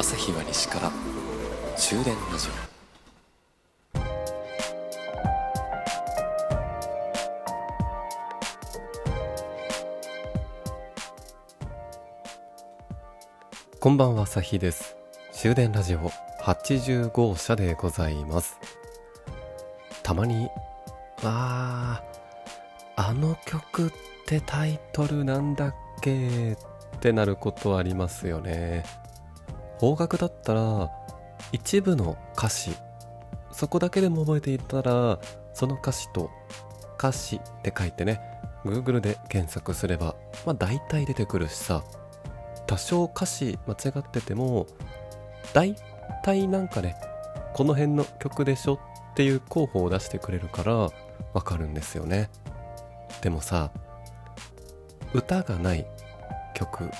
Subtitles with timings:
[0.00, 0.92] 朝日は西から
[1.76, 2.68] 終電ラジオ
[13.80, 14.96] こんばんは朝日です。
[15.32, 16.10] 終電ラジオ
[16.42, 18.56] 80号車でございます。
[20.04, 20.48] たまに
[21.24, 22.00] あ
[22.94, 23.92] あの曲っ
[24.26, 26.56] てタイトルなんだっけっ
[27.00, 28.84] てなることありますよね。
[29.78, 30.90] 方角だったら
[31.52, 32.72] 一部の歌詞
[33.52, 35.18] そこだけでも覚えていたら
[35.52, 36.30] その歌詞と
[36.98, 38.20] 歌詞って書いてね
[38.64, 41.84] Google で検索すればまあ大体出てくるしさ
[42.66, 44.66] 多少歌詞間違ってても
[45.54, 45.74] 大
[46.22, 46.96] 体なんかね
[47.54, 52.30] この辺の曲でしょっていう候補を出してくれるからわかるんですよね。
[53.20, 53.70] でもさ
[55.12, 55.86] 歌がない
[56.54, 56.90] 曲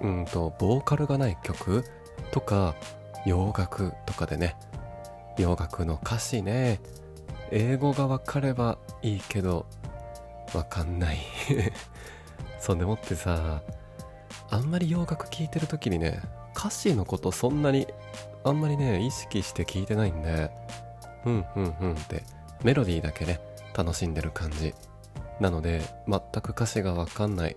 [0.00, 1.84] うんとボーカルがない曲
[2.30, 2.74] とか
[3.26, 4.56] 洋楽とかでね。
[5.38, 6.80] 洋楽の歌詞ね。
[7.50, 9.66] 英語がわかればいいけど
[10.54, 11.18] わかんない。
[12.58, 13.62] そんでもってさ
[14.50, 16.20] あんまり洋楽聴いてる時にね
[16.56, 17.86] 歌詞のことそんなに
[18.44, 20.50] あんまりね意識して聞いてないんで
[21.24, 22.22] うんうんうんって
[22.62, 23.40] メロディーだけね
[23.76, 24.74] 楽しんでる感じ。
[25.40, 27.56] なので全く歌詞がわかんない。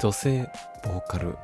[0.00, 0.50] 女性
[0.82, 1.36] ボーカル。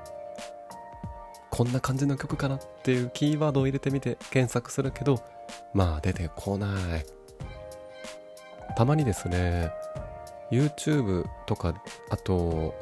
[1.50, 5.20] こんな感じの曲かなっていうキーワードを入れてみて検索するけど
[5.75, 6.67] まあ出てこな
[6.98, 7.05] い。
[8.75, 9.70] たまにですね
[10.50, 11.75] YouTube とか
[12.09, 12.75] あと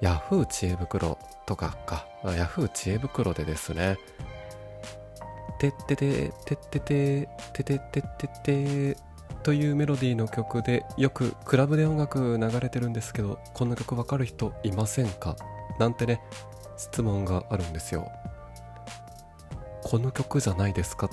[0.00, 0.46] Yahoo!
[0.46, 2.06] 知恵袋とかか。
[2.24, 2.68] Yahoo!
[2.68, 3.96] 知恵袋でですね。
[5.58, 8.96] てってててっててててててて
[9.42, 15.36] というメロディーの曲でよくクラブで音楽流れてるんですけどこんな曲わかる人いませんか？
[15.78, 16.20] なんてね
[16.76, 18.10] 質問があるんですよ。
[19.82, 21.10] この曲じゃないですかっ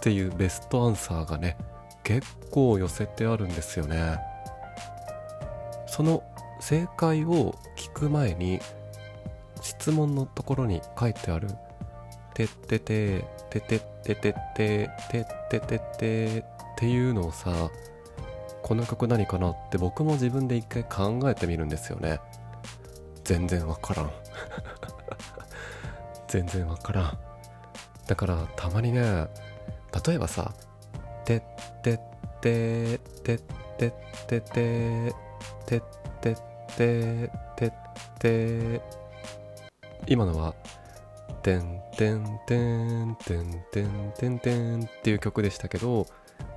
[0.00, 1.56] ていうベストアンサーがね
[2.02, 4.18] 結構寄せてあるんですよね。
[5.86, 6.22] その
[6.60, 8.60] 正解を聞く前に
[9.62, 11.48] 質問のところに書いてある
[12.34, 13.80] 「てっててててて
[14.12, 17.70] てててててて」っていうのをさ
[18.62, 22.18] この曲何かなって僕も自分で一回考えてみるんですよね。
[23.22, 24.10] 全然わからん。
[26.28, 27.18] 全然わからん。
[28.06, 29.28] だからたまにね
[30.06, 30.52] 例えばさ
[31.24, 31.42] 「てっ
[31.82, 32.00] てっ
[32.40, 33.40] ててっ
[33.76, 33.92] てっ
[34.26, 35.12] てててっ
[35.66, 36.36] てっ
[36.76, 37.72] ててっ
[38.18, 38.80] て」
[40.08, 40.54] 今のは
[41.44, 46.06] 「てんてんてんてんてんてんてん」っていう曲でしたけど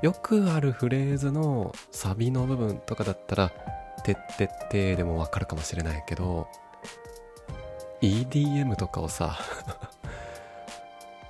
[0.01, 3.51] よくあるフレーズのサビの部分とかだったら
[4.05, 6.47] 「てってって」でもわかるかもしれないけど
[8.01, 9.37] EDM とかをさ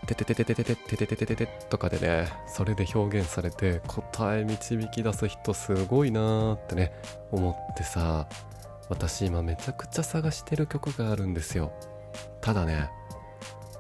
[0.06, 6.94] ててててててててててててとかでねそれで表現されて答え導き出す人すごいなーってね
[7.32, 8.28] 思ってさ
[8.88, 11.72] 私今めちゃくちゃ探してる曲があるんですよ
[12.40, 12.90] ただね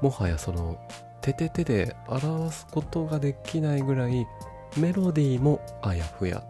[0.02, 0.78] もはやその
[1.22, 4.28] てててで表すことができないぐらい
[4.78, 6.44] メロディーもあやふや。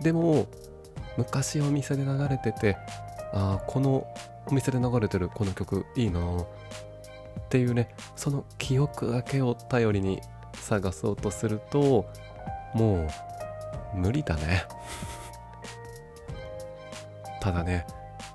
[0.00, 0.46] でも
[1.16, 2.76] 昔お店で流れてて
[3.32, 4.06] ああこの
[4.46, 6.46] お店で流れてるこの曲いいなっ
[7.48, 10.20] ていうねその記憶だけを頼りに
[10.54, 12.06] 探そうとすると
[12.74, 13.06] も
[13.94, 14.64] う無理だね。
[17.40, 17.86] ただね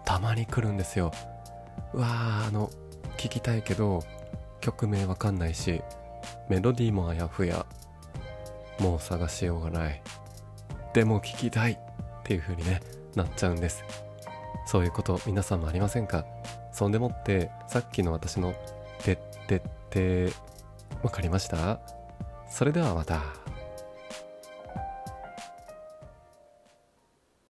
[0.05, 1.11] たまに来るんですよ。
[1.93, 2.69] うわーあの
[3.17, 4.03] 聞きたいけど
[4.67, 5.81] 曲名わかんないし
[6.49, 7.65] メロディーもあやふや。
[8.79, 10.01] もう探しようがない。
[10.93, 11.77] でも聞きたいっ
[12.23, 12.81] ていう風にね
[13.15, 13.85] なっちゃうんです。
[14.65, 16.25] そういうこと皆さんもありませんか？
[16.73, 18.53] そんでもってさっきの私の
[19.03, 19.17] 「てっ
[19.47, 20.31] てって」
[21.01, 21.79] わかりました？
[22.49, 23.21] それではまた。